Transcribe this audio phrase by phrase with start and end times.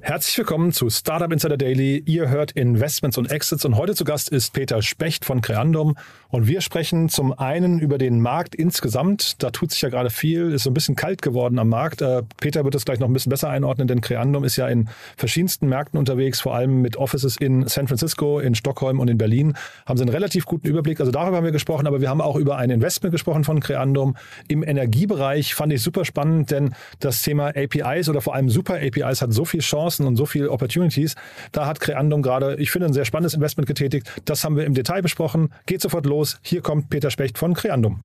[0.00, 2.02] Herzlich willkommen zu Startup Insider Daily.
[2.06, 5.96] Ihr hört Investments und Exits und heute zu Gast ist Peter Specht von Creandum
[6.28, 9.42] und wir sprechen zum einen über den Markt insgesamt.
[9.42, 12.00] Da tut sich ja gerade viel, ist so ein bisschen kalt geworden am Markt.
[12.00, 14.88] Äh, Peter wird es gleich noch ein bisschen besser einordnen, denn Creandum ist ja in
[15.16, 19.56] verschiedensten Märkten unterwegs, vor allem mit Offices in San Francisco, in Stockholm und in Berlin.
[19.84, 21.00] Haben sie einen relativ guten Überblick.
[21.00, 24.16] Also darüber haben wir gesprochen, aber wir haben auch über ein Investment gesprochen von Creandum
[24.46, 25.54] im Energiebereich.
[25.54, 29.44] Fand ich super spannend, denn das Thema APIs oder vor allem Super APIs hat so
[29.44, 31.14] viel Chancen Chancen und so viele Opportunities.
[31.52, 34.10] Da hat Creandum gerade, ich finde, ein sehr spannendes Investment getätigt.
[34.24, 35.52] Das haben wir im Detail besprochen.
[35.66, 36.38] Geht sofort los.
[36.42, 38.02] Hier kommt Peter Specht von Creandum.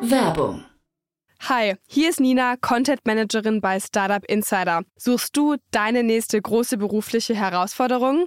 [0.00, 0.64] Werbung.
[1.48, 4.82] Hi, hier ist Nina, Content Managerin bei Startup Insider.
[4.96, 8.26] Suchst du deine nächste große berufliche Herausforderung?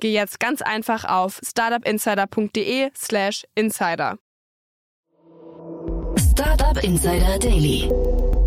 [0.00, 4.18] geh jetzt ganz einfach auf startupinsider.de/slash insider.
[6.32, 7.90] Startup Insider Daily.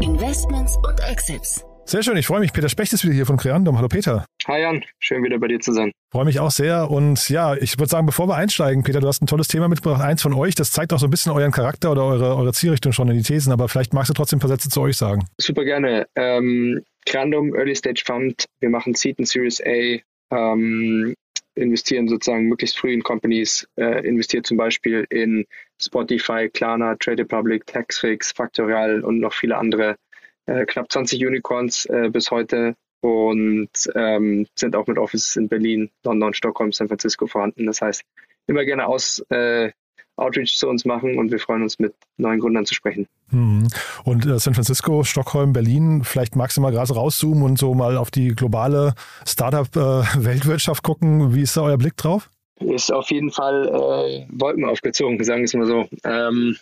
[0.02, 1.64] Investments und Exits.
[1.86, 2.54] Sehr schön, ich freue mich.
[2.54, 3.78] Peter Specht ist wieder hier von Creandum.
[3.78, 4.26] Hallo Peter.
[4.48, 5.92] Hi Jan, schön wieder bei dir zu sein.
[6.12, 6.90] Freue mich auch sehr.
[6.90, 10.02] Und ja, ich würde sagen, bevor wir einsteigen, Peter, du hast ein tolles Thema mitgebracht,
[10.02, 10.56] eins von euch.
[10.56, 13.24] Das zeigt auch so ein bisschen euren Charakter oder eure, eure Zielrichtung schon in die
[13.24, 15.26] Thesen, aber vielleicht magst du trotzdem ein paar Sätze zu euch sagen.
[15.40, 16.08] Super gerne.
[16.16, 20.00] Ähm, Creandum Early Stage Fund, wir machen Seed und Series A,
[20.34, 21.16] ähm,
[21.56, 25.46] investieren sozusagen möglichst früh in Companies, äh, investiert zum Beispiel in
[25.80, 29.98] Spotify, Klarna, Trade Republic, Taxfix, Factorial und noch viele andere
[30.46, 35.92] äh, knapp 20 Unicorns äh, bis heute und ähm, sind auch mit Offices in Berlin,
[36.04, 37.66] London, Stockholm, San Francisco vorhanden.
[37.66, 38.04] Das heißt,
[38.48, 39.72] immer gerne aus äh,
[40.16, 43.08] Outreach zu uns machen und wir freuen uns, mit neuen Gründern zu sprechen.
[43.34, 43.68] Mhm.
[44.04, 47.98] Und äh, San Francisco, Stockholm, Berlin, vielleicht magst du mal gerade rauszoomen und so mal
[47.98, 48.94] auf die globale
[49.26, 51.36] Startup-Weltwirtschaft äh, gucken.
[51.36, 52.30] Wie ist da euer Blick drauf?
[52.60, 55.88] Ist auf jeden Fall äh, Wolken aufgezogen, sagen wir es mal so.
[56.04, 56.58] Ähm,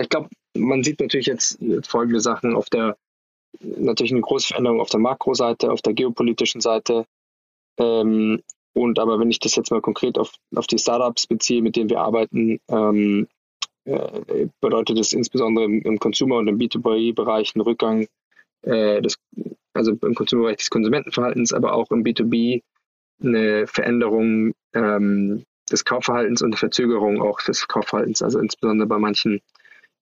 [0.00, 2.96] ich glaube, man sieht natürlich jetzt folgende Sachen auf der
[3.60, 7.06] natürlich eine große Veränderung auf der Makroseite, auf der geopolitischen Seite.
[7.78, 8.42] Ähm,
[8.72, 11.90] und aber wenn ich das jetzt mal konkret auf, auf die Startups beziehe, mit denen
[11.90, 13.26] wir arbeiten, ähm, äh,
[13.84, 18.06] bedeutet das insbesondere im, im Consumer- und im B2B-Bereich einen Rückgang,
[18.62, 19.18] äh, des,
[19.74, 22.62] also im Consumer-Bereich des Konsumentenverhaltens, aber auch im B2B
[23.22, 29.40] eine Veränderung ähm, des Kaufverhaltens und eine Verzögerung auch des Kaufverhaltens, also insbesondere bei manchen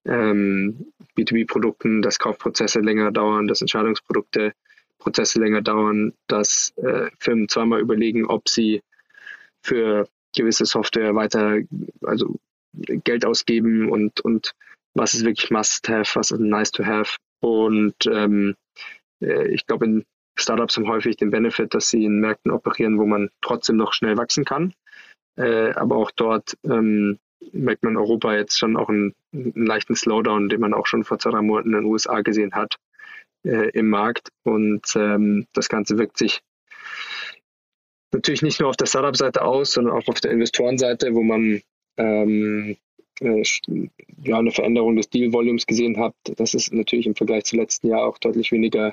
[0.04, 4.52] ähm, B2B-Produkten, dass Kaufprozesse länger dauern, dass Entscheidungsprodukte
[4.98, 8.82] Prozesse länger dauern, dass äh, Firmen zweimal überlegen, ob sie
[9.62, 11.58] für gewisse Software weiter,
[12.02, 12.36] also
[12.72, 14.54] Geld ausgeben und, und
[14.94, 17.16] was ist wirklich Must-Have, was ist Nice-to-Have.
[17.40, 18.56] Und ähm,
[19.20, 20.04] äh, ich glaube, in
[20.36, 24.16] Startups haben häufig den Benefit, dass sie in Märkten operieren, wo man trotzdem noch schnell
[24.16, 24.74] wachsen kann.
[25.36, 27.18] Äh, aber auch dort ähm,
[27.52, 31.18] merkt man Europa jetzt schon auch einen, einen, leichten Slowdown, den man auch schon vor
[31.18, 32.76] zwei, drei Monaten in den USA gesehen hat
[33.44, 34.28] äh, im Markt.
[34.44, 36.42] Und ähm, das Ganze wirkt sich
[38.12, 41.62] natürlich nicht nur auf der Startup-Seite aus, sondern auch auf der Investorenseite, wo man
[41.96, 42.76] ähm,
[43.20, 43.42] äh,
[44.24, 46.14] ja, eine Veränderung des Deal-Volumes gesehen hat.
[46.36, 48.92] Das ist natürlich im Vergleich zum letzten Jahr auch deutlich weniger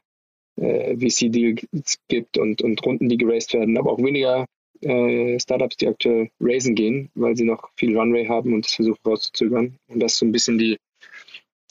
[0.57, 4.45] äh, VC-Deals gibt und, und Runden, die geraced werden, aber auch weniger
[4.81, 8.99] äh, Startups, die aktuell raisen gehen, weil sie noch viel Runway haben und das versuchen
[9.05, 9.77] rauszuzögern.
[9.87, 10.77] Und das ist so ein bisschen die,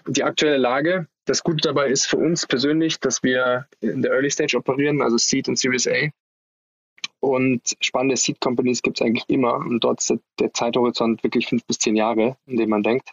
[0.07, 1.07] die aktuelle Lage.
[1.25, 5.19] Das Gute dabei ist für uns persönlich, dass wir in der Early Stage operieren, also
[5.19, 6.11] Seed und Series A.
[7.21, 9.57] Und spannende Seed Companies gibt es eigentlich immer.
[9.57, 13.13] Und dort ist der Zeithorizont wirklich fünf bis zehn Jahre, in dem man denkt.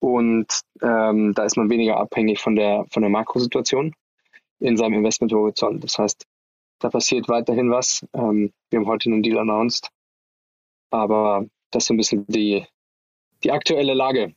[0.00, 0.46] Und
[0.82, 3.94] ähm, da ist man weniger abhängig von der, von der Makrosituation
[4.60, 5.82] in seinem Investmenthorizont.
[5.82, 6.26] Das heißt,
[6.78, 8.06] da passiert weiterhin was.
[8.12, 9.90] Ähm, wir haben heute einen Deal announced.
[10.90, 12.64] Aber das ist so ein bisschen die,
[13.44, 14.32] die aktuelle Lage.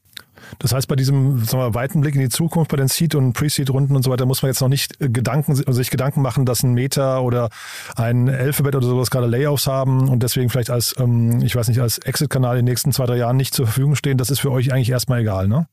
[0.59, 3.95] Das heißt, bei diesem wir, weiten Blick in die Zukunft, bei den Seed- und Pre-Seed-Runden
[3.95, 6.73] und so weiter, muss man jetzt noch nicht äh, Gedanken, sich Gedanken machen, dass ein
[6.73, 7.49] Meta oder
[7.95, 11.79] ein Alphabet oder sowas gerade Layoffs haben und deswegen vielleicht als, ähm, ich weiß nicht,
[11.79, 14.17] als Exit-Kanal in den nächsten zwei, drei Jahren nicht zur Verfügung stehen.
[14.17, 15.67] Das ist für euch eigentlich erstmal egal, ne?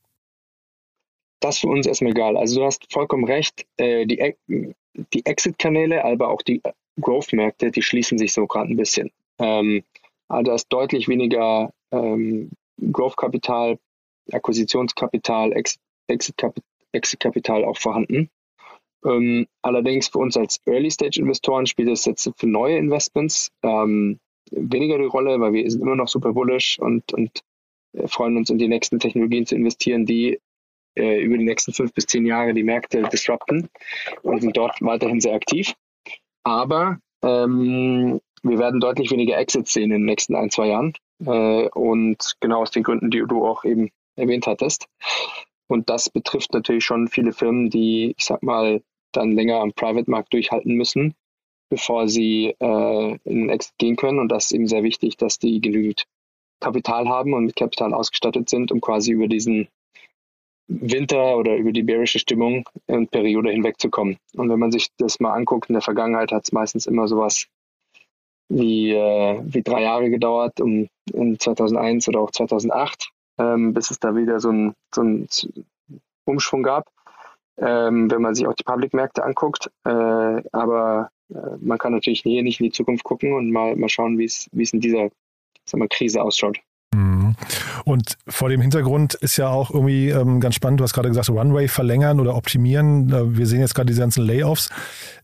[1.39, 2.37] Das ist für uns erstmal egal.
[2.37, 3.65] Also du hast vollkommen recht.
[3.77, 4.35] Äh, die,
[5.13, 6.61] die Exit-Kanäle, aber auch die
[6.99, 9.09] Growth-Märkte, die schließen sich so gerade ein bisschen.
[9.39, 9.83] Ähm,
[10.27, 12.51] also da ist deutlich weniger ähm,
[12.91, 13.79] Growth-Kapital,
[14.31, 15.53] Akquisitionskapital,
[16.07, 18.29] Exit-Kapital auch vorhanden.
[19.05, 24.19] Ähm, allerdings für uns als Early-Stage-Investoren spielt es jetzt für neue Investments ähm,
[24.51, 27.43] weniger die Rolle, weil wir sind immer noch super bullish und, und
[27.93, 30.39] äh, freuen uns, in die nächsten Technologien zu investieren, die
[30.95, 33.69] äh, über die nächsten fünf bis zehn Jahre die Märkte disrupten
[34.21, 35.73] und sind dort weiterhin sehr aktiv.
[36.43, 40.93] Aber ähm, wir werden deutlich weniger Exits sehen in den nächsten ein, zwei Jahren.
[41.25, 44.87] Äh, und genau aus den Gründen, die du auch eben erwähnt hattest.
[45.67, 48.81] Und das betrifft natürlich schon viele Firmen, die, ich sag mal,
[49.11, 51.15] dann länger am Private-Markt durchhalten müssen,
[51.69, 54.19] bevor sie äh, in den Exit gehen können.
[54.19, 56.05] Und das ist eben sehr wichtig, dass die genügend
[56.59, 59.67] Kapital haben und mit Kapital ausgestattet sind, um quasi über diesen
[60.67, 64.17] Winter oder über die bärische Stimmung in Periode hinwegzukommen.
[64.35, 67.47] Und wenn man sich das mal anguckt, in der Vergangenheit hat es meistens immer sowas
[68.49, 73.99] wie, äh, wie drei Jahre gedauert, um in 2001 oder auch 2008, ähm, bis es
[73.99, 75.01] da wieder so einen so
[76.25, 76.89] Umschwung gab,
[77.57, 79.69] ähm, wenn man sich auch die Public-Märkte anguckt.
[79.85, 79.89] Äh,
[80.51, 84.17] aber äh, man kann natürlich hier nicht in die Zukunft gucken und mal, mal schauen,
[84.17, 85.09] wie es in dieser
[85.65, 86.59] wir, Krise ausschaut.
[86.93, 87.35] Mhm.
[87.85, 91.29] Und vor dem Hintergrund ist ja auch irgendwie ähm, ganz spannend, du hast gerade gesagt,
[91.29, 93.09] Runway verlängern oder optimieren.
[93.11, 94.69] Äh, wir sehen jetzt gerade diese ganzen Layoffs.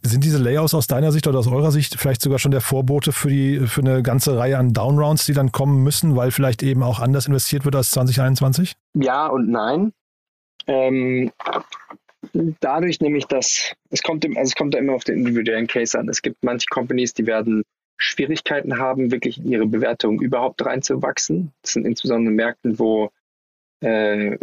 [0.02, 3.12] Sind diese Layoffs aus deiner Sicht oder aus eurer Sicht vielleicht sogar schon der Vorbote
[3.12, 6.84] für, die, für eine ganze Reihe an Downrounds, die dann kommen müssen, weil vielleicht eben
[6.84, 8.76] auch anders investiert wird als 2021?
[8.94, 9.92] Ja und nein.
[10.68, 11.32] Ähm,
[12.60, 16.10] dadurch nämlich, dass es kommt, also es kommt da immer auf den individuellen Case an.
[16.10, 17.64] Es gibt manche Companies, die werden
[17.98, 21.54] Schwierigkeiten haben, wirklich in ihre Bewertung überhaupt reinzuwachsen.
[21.62, 23.12] Das sind insbesondere Märkten, wo
[23.82, 24.38] äh,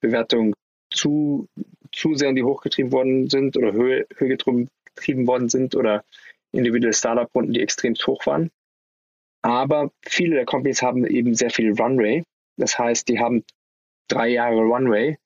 [0.00, 0.54] Bewertungen
[0.90, 1.48] zu,
[1.92, 6.04] zu sehr in die hochgetrieben worden sind oder höher, höher getrieben worden sind oder
[6.52, 8.50] individuelle Startup-Runden, die extrem hoch waren.
[9.42, 12.24] Aber viele der Companies haben eben sehr viel Runway.
[12.56, 13.44] Das heißt, die haben
[14.08, 15.18] drei Jahre Runway,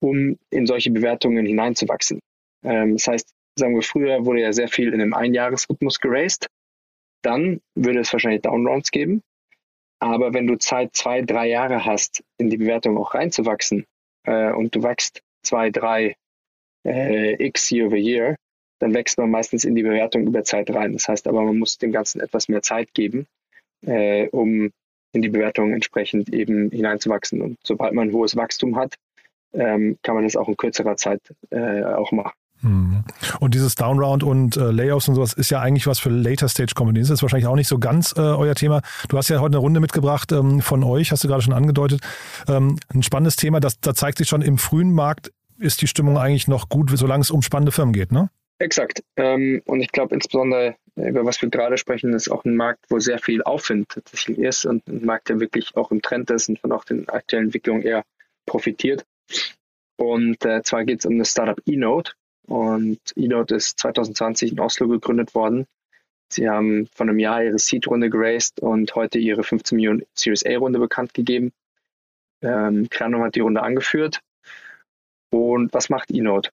[0.00, 2.20] um in solche Bewertungen hineinzuwachsen.
[2.62, 6.46] Ähm, das heißt, sagen wir, früher wurde ja sehr viel in einem Einjahresrhythmus geraced
[7.26, 9.22] dann würde es wahrscheinlich Downrounds geben.
[9.98, 13.84] Aber wenn du Zeit zwei, drei Jahre hast, in die Bewertung auch reinzuwachsen
[14.24, 16.16] äh, und du wächst zwei, drei
[16.86, 18.36] äh, x year over year,
[18.78, 20.92] dann wächst man meistens in die Bewertung über Zeit rein.
[20.92, 23.26] Das heißt aber, man muss dem Ganzen etwas mehr Zeit geben,
[23.84, 24.70] äh, um
[25.12, 27.40] in die Bewertung entsprechend eben hineinzuwachsen.
[27.40, 28.94] Und sobald man ein hohes Wachstum hat,
[29.54, 32.36] ähm, kann man das auch in kürzerer Zeit äh, auch machen.
[32.62, 33.04] Mhm.
[33.40, 36.72] Und dieses Downround und äh, Layoffs und sowas ist ja eigentlich was für Later Stage
[36.74, 37.08] Companies.
[37.08, 38.80] Das ist wahrscheinlich auch nicht so ganz äh, euer Thema.
[39.08, 42.00] Du hast ja heute eine Runde mitgebracht ähm, von euch, hast du gerade schon angedeutet.
[42.48, 46.18] Ähm, ein spannendes Thema, das, da zeigt sich schon im frühen Markt ist die Stimmung
[46.18, 48.30] eigentlich noch gut, solange es um spannende Firmen geht, ne?
[48.58, 49.02] Exakt.
[49.16, 52.98] Ähm, und ich glaube insbesondere, über was wir gerade sprechen, ist auch ein Markt, wo
[52.98, 56.58] sehr viel Aufwind tatsächlich ist und ein Markt, der wirklich auch im Trend ist und
[56.58, 58.02] von auch den aktuellen Entwicklungen eher
[58.46, 59.04] profitiert.
[59.96, 62.12] Und äh, zwar geht es um das Startup eNote.
[62.46, 65.66] Und eNote ist 2020 in Oslo gegründet worden.
[66.28, 70.78] Sie haben vor einem Jahr ihre Seed-Runde geraced und heute ihre 15 Millionen Series A-Runde
[70.78, 71.52] bekannt gegeben.
[72.42, 74.20] Ähm, Kranum hat die Runde angeführt.
[75.30, 76.50] Und was macht eNote?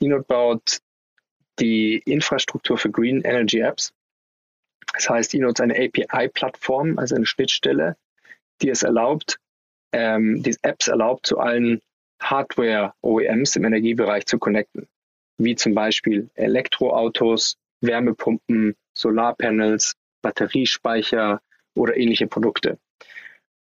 [0.00, 0.78] eNote baut
[1.58, 3.92] die Infrastruktur für Green Energy Apps.
[4.92, 7.96] Das heißt, eNote ist eine API-Plattform, also eine Schnittstelle,
[8.62, 9.38] die es erlaubt,
[9.92, 11.80] ähm, die Apps erlaubt, zu allen
[12.20, 14.88] Hardware-OEMs im Energiebereich zu connecten
[15.38, 21.40] wie zum Beispiel Elektroautos, Wärmepumpen, Solarpanels, Batteriespeicher
[21.74, 22.78] oder ähnliche Produkte.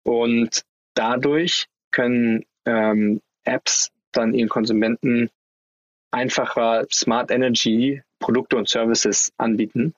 [0.03, 0.63] Und
[0.95, 5.29] dadurch können ähm, Apps dann ihren Konsumenten
[6.11, 9.93] einfacher Smart Energy Produkte und Services anbieten.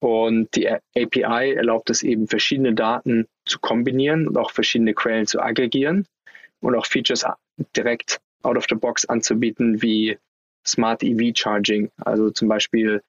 [0.00, 5.40] Und die API erlaubt es eben, verschiedene Daten zu kombinieren und auch verschiedene Quellen zu
[5.40, 6.06] aggregieren
[6.60, 7.24] und auch Features
[7.76, 10.18] direkt out of the box anzubieten, wie
[10.66, 13.02] Smart EV Charging, also zum Beispiel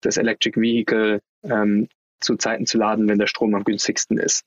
[0.00, 1.88] das Electric Vehicle ähm,
[2.20, 4.44] zu Zeiten zu laden, wenn der Strom am günstigsten ist.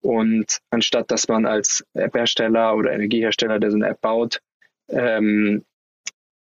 [0.00, 4.40] Und anstatt dass man als App-Hersteller oder Energiehersteller, der so eine App baut,
[4.88, 5.64] ähm,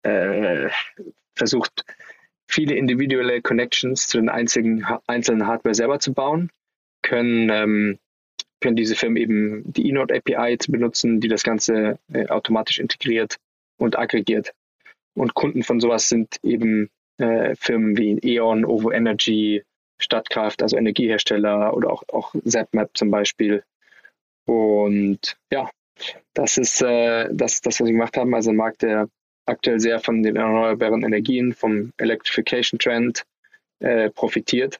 [0.04, 0.70] äh,
[1.36, 1.84] versucht,
[2.48, 6.52] viele individuelle Connections zu den einzigen, einzelnen Hardware selber zu bauen,
[7.02, 8.00] können ähm,
[8.60, 13.38] können diese Firmen eben die eNote API benutzen, die das Ganze äh, automatisch integriert
[13.78, 14.54] und aggregiert.
[15.18, 19.64] Und Kunden von sowas sind eben äh, Firmen wie E.ON, OVO Energy,
[19.98, 23.64] Stadtkraft, also Energiehersteller oder auch, auch ZapMap zum Beispiel.
[24.46, 25.70] Und ja,
[26.36, 28.36] das ist äh, das, das, was wir gemacht haben.
[28.36, 29.10] Also ein Markt, der
[29.48, 33.26] aktuell sehr von den erneuerbaren Energien, vom Electrification Trend
[33.80, 34.80] äh, profitiert.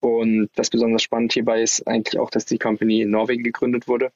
[0.00, 4.12] Und was besonders spannend hierbei ist eigentlich auch, dass die Company in Norwegen gegründet wurde.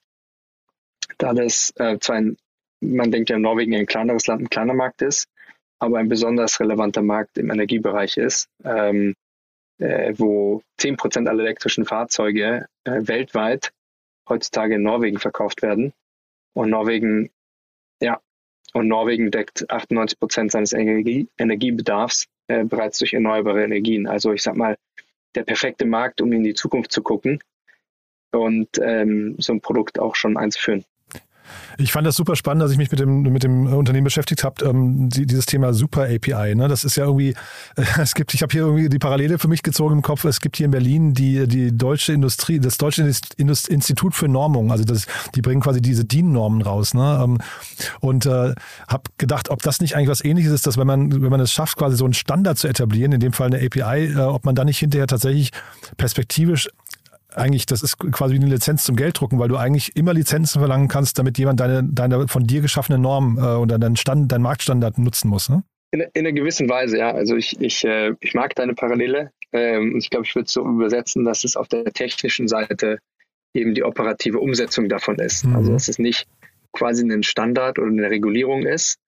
[1.18, 2.36] Da das äh, zwar ein,
[2.80, 5.28] man denkt ja, Norwegen ein kleineres Land, ein kleiner Markt ist,
[5.78, 9.14] aber ein besonders relevanter Markt im Energiebereich ist, ähm,
[9.78, 13.72] äh, wo 10% aller elektrischen Fahrzeuge äh, weltweit
[14.28, 15.92] heutzutage in Norwegen verkauft werden.
[16.54, 17.30] Und Norwegen,
[18.00, 18.20] ja,
[18.72, 24.06] und Norwegen deckt 98 Prozent seines Energie Energiebedarfs äh, bereits durch erneuerbare Energien.
[24.06, 24.76] Also ich sag mal,
[25.34, 27.40] der perfekte Markt, um in die Zukunft zu gucken
[28.32, 30.84] und ähm, so ein Produkt auch schon einzuführen.
[31.78, 34.64] Ich fand das super spannend, dass ich mich mit dem, mit dem Unternehmen beschäftigt habe,
[34.64, 36.54] ähm, die, dieses Thema Super API.
[36.54, 36.69] Ne?
[36.69, 37.35] Das ist ja irgendwie,
[37.76, 40.25] äh, es gibt, ich habe hier irgendwie die Parallele für mich gezogen im Kopf.
[40.25, 43.02] Es gibt hier in Berlin die, die deutsche Industrie, das Deutsche
[43.37, 44.71] Institut für Normung.
[44.73, 46.95] Also das, die bringen quasi diese DIN-Normen raus.
[46.95, 47.21] Ne?
[47.23, 47.38] Ähm,
[48.00, 48.54] und äh,
[48.88, 51.52] habe gedacht, ob das nicht eigentlich was ähnliches ist, dass wenn man, wenn man es
[51.52, 54.54] schafft, quasi so einen Standard zu etablieren, in dem Fall eine API, äh, ob man
[54.54, 55.50] dann nicht hinterher tatsächlich
[55.97, 56.69] perspektivisch
[57.34, 60.88] eigentlich, das ist quasi wie eine Lizenz zum Gelddrucken, weil du eigentlich immer Lizenzen verlangen
[60.88, 64.99] kannst, damit jemand deine, deine von dir geschaffene Norm äh, oder deinen Stand, deinen Marktstandard
[64.99, 65.49] nutzen muss.
[65.49, 65.62] Ne?
[65.92, 67.12] In, in einer gewissen Weise, ja.
[67.12, 69.32] Also ich, ich, äh, ich mag deine Parallele.
[69.52, 72.99] Ähm, ich glaube, ich würde es so übersetzen, dass es auf der technischen Seite
[73.54, 75.44] eben die operative Umsetzung davon ist.
[75.44, 75.56] Mhm.
[75.56, 76.26] Also dass es nicht
[76.72, 78.99] quasi ein Standard oder eine Regulierung ist,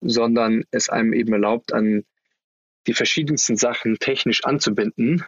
[0.00, 2.04] sondern es einem eben erlaubt, an
[2.88, 5.24] die verschiedensten Sachen technisch anzubinden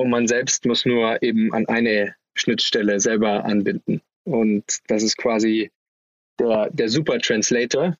[0.00, 4.00] und man selbst muss nur eben an eine Schnittstelle selber anbinden.
[4.24, 5.70] Und das ist quasi
[6.38, 7.96] der, der Super Translator,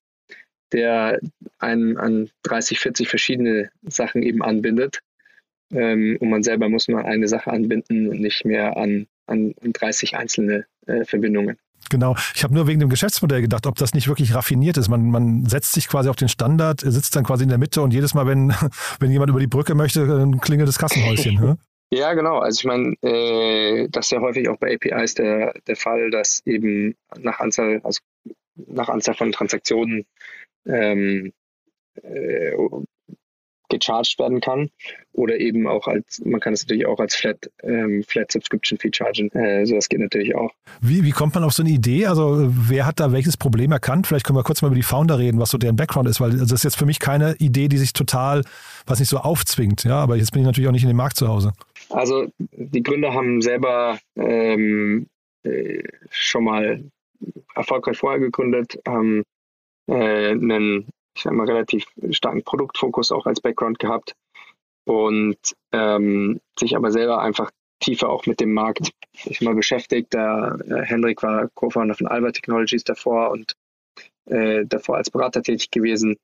[0.72, 1.20] der
[1.58, 5.00] einen an 30, 40 verschiedene Sachen eben anbindet.
[5.72, 10.16] Ähm, und man selber muss nur eine Sache anbinden und nicht mehr an, an 30
[10.16, 11.56] einzelne äh, Verbindungen.
[11.88, 12.14] Genau.
[12.34, 14.88] Ich habe nur wegen dem Geschäftsmodell gedacht, ob das nicht wirklich raffiniert ist.
[14.88, 17.92] Man, man setzt sich quasi auf den Standard, sitzt dann quasi in der Mitte und
[17.92, 18.52] jedes Mal, wenn,
[19.00, 20.06] wenn jemand über die Brücke möchte,
[20.40, 21.58] klingelt das Kassenhäuschen.
[21.92, 22.38] Ja, genau.
[22.38, 26.40] Also ich meine, äh, das ist ja häufig auch bei APIs der, der Fall, dass
[26.46, 28.00] eben nach Anzahl, also
[28.54, 30.06] nach Anzahl von Transaktionen
[30.66, 31.32] ähm,
[32.02, 32.52] äh,
[33.70, 34.68] gecharged werden kann.
[35.12, 38.90] Oder eben auch als, man kann es natürlich auch als Flat, ähm, Flat Subscription Fee
[38.92, 39.30] chargen.
[39.32, 40.50] Äh, so das geht natürlich auch.
[40.80, 42.06] Wie, wie kommt man auf so eine Idee?
[42.06, 44.06] Also wer hat da welches Problem erkannt?
[44.06, 46.32] Vielleicht können wir kurz mal über die Founder reden, was so deren Background ist, weil
[46.32, 48.44] das ist jetzt für mich keine Idee, die sich total,
[48.86, 49.84] was nicht so aufzwingt.
[49.84, 51.52] Ja, aber jetzt bin ich natürlich auch nicht in dem Markt zu Hause.
[51.90, 55.08] Also die Gründer haben selber ähm,
[55.42, 56.84] äh, schon mal
[57.54, 59.24] erfolgreich vorher gegründet, haben
[59.88, 64.14] äh, einen, ich sag mal, relativ starken Produktfokus auch als Background gehabt
[64.84, 65.38] und
[65.72, 68.92] ähm, sich aber selber einfach tiefer auch mit dem Markt
[69.24, 70.12] ich mal beschäftigt.
[70.12, 73.54] Der, äh, Hendrik war Co-Founder von Alba Technologies davor und
[74.26, 76.16] äh, davor als Berater tätig gewesen.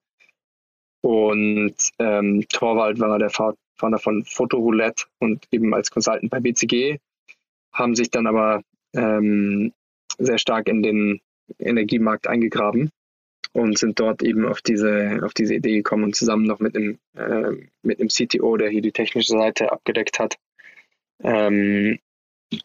[1.02, 3.30] Und ähm, Torwald war der
[3.76, 6.99] Founder von Fotoroulette und eben als Consultant bei BCG,
[7.73, 8.62] haben sich dann aber
[8.95, 9.73] ähm,
[10.18, 11.21] sehr stark in den
[11.59, 12.90] Energiemarkt eingegraben
[13.52, 16.99] und sind dort eben auf diese, auf diese Idee gekommen und zusammen noch mit dem,
[17.14, 17.52] äh,
[17.83, 20.37] mit dem CTO, der hier die technische Seite abgedeckt hat,
[21.23, 21.99] ähm,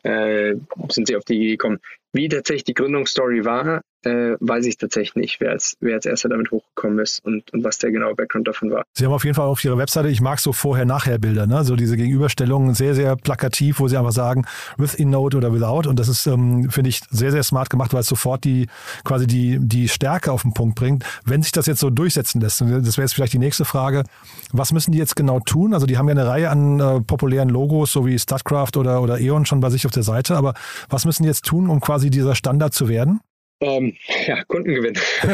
[0.03, 0.56] äh,
[0.89, 1.80] sind sie auf die Idee gekommen.
[2.13, 6.30] Wie tatsächlich die Gründungsstory war, äh, weiß ich tatsächlich nicht, wer als, wer als erster
[6.30, 8.84] damit hochgekommen ist und, und was der genaue Background davon war.
[8.94, 11.63] Sie haben auf jeden Fall auf Ihrer Webseite, ich mag so Vorher-Nachher-Bilder, ne?
[11.63, 14.46] so diese Gegenüberstellungen, sehr, sehr plakativ, wo Sie einfach sagen,
[14.77, 15.88] with in Note oder without.
[15.88, 18.68] Und das ist, ähm, finde ich, sehr, sehr smart gemacht, weil es sofort die
[19.03, 21.06] quasi die, die Stärke auf den Punkt bringt.
[21.25, 24.03] Wenn sich das jetzt so durchsetzen lässt, das wäre jetzt vielleicht die nächste Frage,
[24.51, 25.74] was müssen die jetzt genau tun?
[25.74, 29.20] Also die haben ja eine Reihe an äh, populären Logos, so wie StatCraft oder, oder
[29.20, 30.56] E.ON schon bei sich auf der Seite, aber
[30.89, 33.22] was müssen die jetzt tun, um quasi dieser Standard zu werden?
[33.62, 34.96] Ähm, ja, Kundengewinn.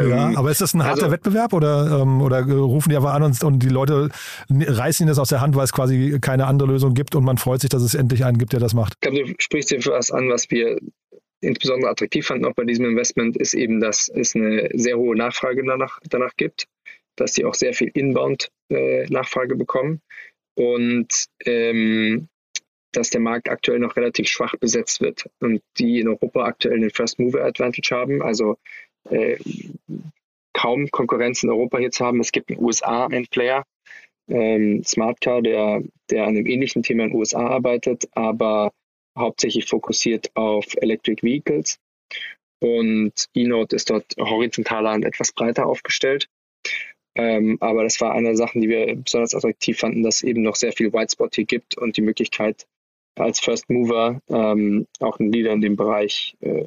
[0.00, 3.14] ähm, ja, aber ist das ein harter also, Wettbewerb oder, ähm, oder rufen die einfach
[3.14, 4.08] an und, und die Leute
[4.50, 7.38] reißen ihnen das aus der Hand, weil es quasi keine andere Lösung gibt und man
[7.38, 8.94] freut sich, dass es endlich einen gibt, der das macht?
[8.94, 10.76] Ich glaube, du sprichst hier was an, was wir
[11.40, 15.64] insbesondere attraktiv fanden auch bei diesem Investment, ist eben, dass es eine sehr hohe Nachfrage
[15.64, 16.66] danach, danach gibt,
[17.14, 20.00] dass sie auch sehr viel Inbound-Nachfrage äh, bekommen
[20.56, 22.28] und ähm,
[22.92, 26.90] dass der Markt aktuell noch relativ schwach besetzt wird und die in Europa aktuell den
[26.90, 28.56] First Mover Advantage haben, also
[29.08, 29.36] äh,
[30.52, 32.20] kaum Konkurrenz in Europa jetzt haben.
[32.20, 33.64] Es gibt in den USA einen Player,
[34.28, 38.72] ähm, Smartcar, der, der an einem ähnlichen Thema in den USA arbeitet, aber
[39.16, 41.78] hauptsächlich fokussiert auf Electric Vehicles
[42.60, 46.28] und eNote ist dort horizontaler und etwas breiter aufgestellt.
[47.16, 50.42] Ähm, aber das war eine der Sachen, die wir besonders attraktiv fanden, dass es eben
[50.42, 52.66] noch sehr viel Whitespot hier gibt und die Möglichkeit,
[53.20, 56.66] als First Mover ähm, auch einen Leader in dem Bereich, äh,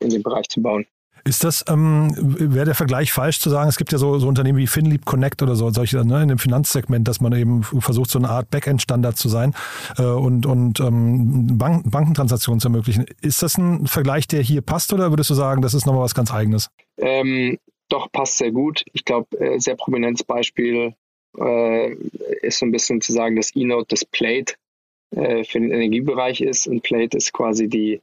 [0.00, 0.86] in dem Bereich zu bauen.
[1.26, 4.58] Ist das, ähm, wäre der Vergleich falsch zu sagen, es gibt ja so, so Unternehmen
[4.58, 8.20] wie FinLeap Connect oder so, solche ne, in dem Finanzsegment, dass man eben versucht, so
[8.20, 9.52] eine Art Backend-Standard zu sein
[9.98, 13.06] äh, und, und ähm, Bank Bankentransaktionen zu ermöglichen.
[13.22, 16.14] Ist das ein Vergleich, der hier passt oder würdest du sagen, das ist nochmal was
[16.14, 16.70] ganz Eigenes?
[16.98, 18.84] Ähm, doch, passt sehr gut.
[18.92, 20.94] Ich glaube, äh, sehr prominentes Beispiel
[21.36, 21.92] äh,
[22.42, 24.54] ist so ein bisschen zu sagen, dass eNote das Plate
[25.10, 28.00] äh, für den Energiebereich ist und Plate ist quasi die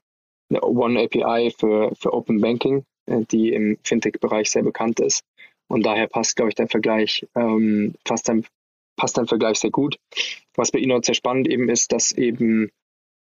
[0.50, 5.24] One API für, für Open Banking, äh, die im Fintech-Bereich sehr bekannt ist.
[5.67, 8.45] Und daher passt, glaube ich, der Vergleich, ähm, passt, ein,
[8.95, 9.98] passt ein Vergleich sehr gut.
[10.55, 12.69] Was bei eNote sehr spannend eben ist, dass eben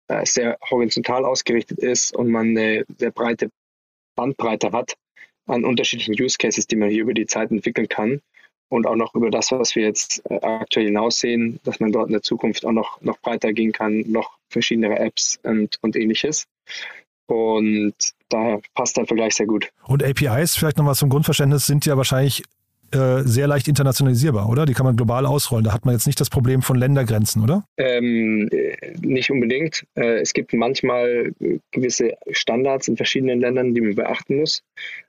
[0.07, 3.49] äh, sehr horizontal ausgerichtet ist und man eine sehr breite
[4.15, 4.95] Bandbreite hat
[5.45, 8.21] an unterschiedlichen Use Cases, die man hier über die Zeit entwickeln kann
[8.71, 12.13] und auch noch über das, was wir jetzt äh, aktuell hinaussehen, dass man dort in
[12.13, 16.47] der Zukunft auch noch, noch breiter gehen kann, noch verschiedene Apps und, und ähnliches.
[17.27, 17.93] Und
[18.29, 19.69] daher passt der Vergleich sehr gut.
[19.87, 22.43] Und APIs, vielleicht nochmal zum Grundverständnis, sind ja wahrscheinlich
[22.93, 24.65] äh, sehr leicht internationalisierbar, oder?
[24.65, 25.65] Die kann man global ausrollen.
[25.65, 27.65] Da hat man jetzt nicht das Problem von Ländergrenzen, oder?
[27.77, 28.49] Ähm,
[29.01, 29.85] nicht unbedingt.
[29.95, 31.33] Äh, es gibt manchmal
[31.71, 34.63] gewisse Standards in verschiedenen Ländern, die man beachten muss.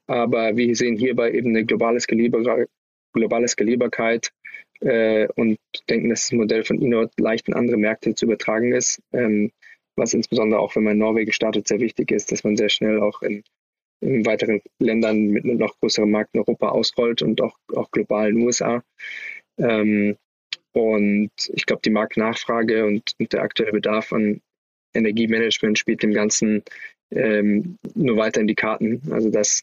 [0.08, 2.66] Aber wir sehen hierbei eben eine globale, Skalierbar
[3.12, 4.32] globale Skalierbarkeit
[4.80, 9.00] äh, und denken, dass das Modell von Inord leicht in andere Märkte zu übertragen ist.
[9.12, 9.50] Ähm,
[9.96, 13.00] was insbesondere auch, wenn man in Norwegen startet, sehr wichtig ist, dass man sehr schnell
[13.00, 13.42] auch in,
[14.00, 18.30] in weiteren Ländern mit einem noch größeren Markt in Europa ausrollt und auch, auch global
[18.30, 18.82] in den USA.
[19.58, 20.16] Ähm,
[20.72, 24.40] und ich glaube, die Marktnachfrage und, und, der aktuelle Bedarf an
[24.94, 26.62] Energiemanagement spielt dem Ganzen
[27.10, 29.02] ähm, nur weiter in die Karten.
[29.10, 29.62] Also dass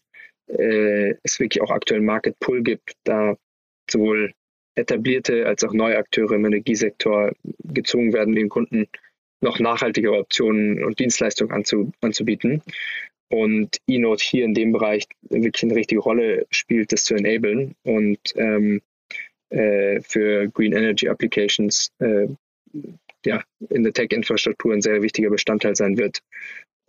[0.50, 3.36] äh, es wirklich auch aktuell Market Pull gibt, da
[3.90, 4.34] sowohl
[4.76, 7.32] etablierte als auch neue Akteure im Energiesektor
[7.64, 8.88] gezwungen werden, den Kunden
[9.42, 12.62] noch nachhaltigere Optionen und Dienstleistungen anzu, anzubieten.
[13.32, 18.20] Und eNote hier in dem Bereich wirklich eine richtige Rolle spielt, das zu enablen und
[18.36, 18.82] ähm,
[19.50, 22.28] äh, für Green Energy Applications äh,
[23.26, 26.22] ja, in der Tech-Infrastruktur ein sehr wichtiger Bestandteil sein wird.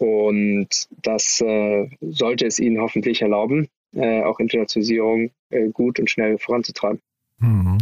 [0.01, 6.39] Und das äh, sollte es ihnen hoffentlich erlauben, äh, auch Internationalisierung äh, gut und schnell
[6.39, 7.01] voranzutreiben.
[7.39, 7.77] Mhm.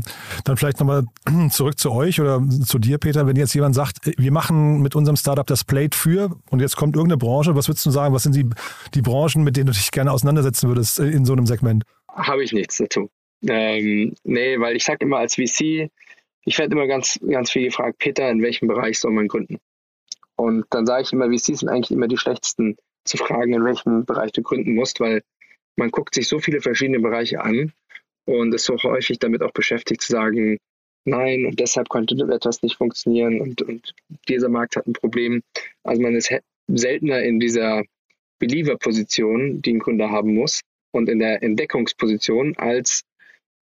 [0.45, 1.05] Dann vielleicht nochmal
[1.51, 3.29] zurück zu euch oder zu dir, Peter.
[3.29, 6.97] Wenn jetzt jemand sagt, wir machen mit unserem Startup das Plate für und jetzt kommt
[6.97, 8.47] irgendeine Branche, was würdest du sagen, was sind die,
[8.95, 11.85] die Branchen, mit denen du dich gerne auseinandersetzen würdest in so einem Segment?
[12.09, 13.11] Habe ich nichts dazu.
[13.47, 15.89] Ähm, nee, weil ich sage immer als VC,
[16.45, 19.59] ich werde immer ganz, ganz viel gefragt, Peter, in welchem Bereich soll man gründen?
[20.38, 24.05] Und dann sage ich immer, VCs sind eigentlich immer die schlechtesten zu fragen, in welchem
[24.05, 25.22] Bereich du gründen musst, weil
[25.77, 27.72] man guckt sich so viele verschiedene Bereiche an
[28.24, 30.59] und ist so häufig damit auch beschäftigt zu sagen,
[31.05, 33.94] nein, und deshalb könnte etwas nicht funktionieren und, und
[34.29, 35.42] dieser Markt hat ein Problem.
[35.83, 36.33] Also man ist
[36.68, 37.83] seltener in dieser
[38.38, 40.61] Believer-Position, die ein Kunde haben muss,
[40.92, 43.03] und in der Entdeckungsposition, als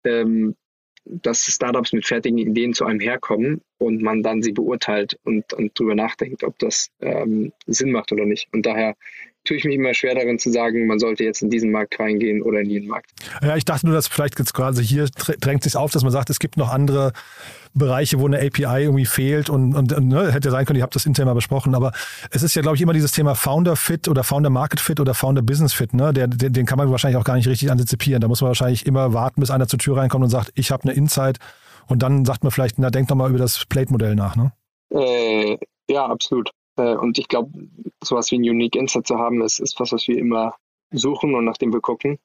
[0.04, 0.56] ähm,
[1.04, 5.78] dass Startups mit fertigen Ideen zu einem herkommen und man dann sie beurteilt und, und
[5.78, 8.48] drüber nachdenkt, ob das ähm, Sinn macht oder nicht.
[8.52, 8.94] Und daher
[9.44, 12.42] tue ich mich immer schwer darin zu sagen, man sollte jetzt in diesen Markt reingehen
[12.42, 13.10] oder in jeden Markt.
[13.42, 15.06] Ja, ich dachte nur, dass vielleicht jetzt gerade hier
[15.40, 17.12] drängt sich auf, dass man sagt, es gibt noch andere
[17.74, 21.06] Bereiche, wo eine API irgendwie fehlt und, und ne, hätte sein können, ihr habt das
[21.06, 21.92] intern mal besprochen, aber
[22.30, 25.14] es ist ja, glaube ich, immer dieses Thema Founder Fit oder Founder Market Fit oder
[25.14, 26.12] Founder Business Fit, ne?
[26.12, 28.20] Der, den, den kann man wahrscheinlich auch gar nicht richtig antizipieren.
[28.20, 30.84] Da muss man wahrscheinlich immer warten, bis einer zur Tür reinkommt und sagt, ich habe
[30.84, 31.38] eine Insight
[31.86, 34.52] und dann sagt man vielleicht, na, denk doch mal über das Plate-Modell nach, ne?
[34.90, 35.56] Äh,
[35.88, 36.50] ja, absolut.
[36.76, 37.50] Äh, und ich glaube,
[38.02, 40.54] sowas wie ein Unique Insight zu haben, ist, ist was, was wir immer
[40.90, 42.18] suchen und nach dem wir gucken.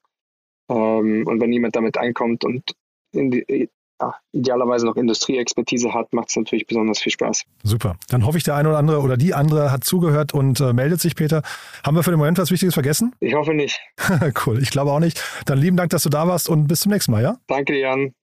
[0.69, 2.75] Ähm, und wenn jemand damit einkommt und
[3.13, 7.45] die, ja, idealerweise noch Industrieexpertise hat, macht es natürlich besonders viel Spaß.
[7.63, 7.95] Super.
[8.09, 11.01] Dann hoffe ich, der eine oder andere oder die andere hat zugehört und äh, meldet
[11.01, 11.41] sich, Peter.
[11.83, 13.15] Haben wir für den Moment was Wichtiges vergessen?
[13.19, 13.79] Ich hoffe nicht.
[14.45, 15.23] cool, ich glaube auch nicht.
[15.45, 17.37] Dann lieben Dank, dass du da warst und bis zum nächsten Mal, ja?
[17.47, 18.13] Danke, Jan.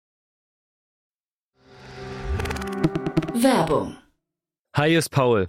[3.34, 3.96] Werbung.
[4.76, 5.48] Hi, ist Paul.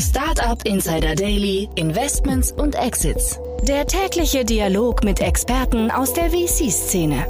[0.00, 3.38] Startup Insider Daily, Investments und Exits.
[3.68, 7.26] Der tägliche Dialog mit Experten aus der VC-Szene.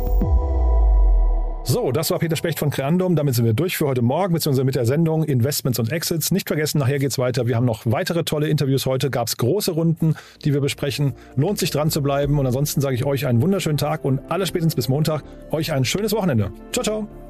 [1.65, 3.17] So, das war Peter Specht von Creandum.
[3.17, 6.31] Damit sind wir durch für heute Morgen, beziehungsweise mit der Sendung Investments und Exits.
[6.31, 7.47] Nicht vergessen, nachher geht's weiter.
[7.47, 9.11] Wir haben noch weitere tolle Interviews heute.
[9.11, 11.15] Gab's große Runden, die wir besprechen.
[11.37, 12.39] Lohnt sich dran zu bleiben.
[12.39, 15.25] Und ansonsten sage ich euch einen wunderschönen Tag und alles spätestens bis Montag.
[15.51, 16.53] Euch ein schönes Wochenende.
[16.73, 17.30] Ciao, ciao.